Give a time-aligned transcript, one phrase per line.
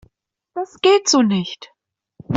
[0.55, 1.69] Das geht so nicht!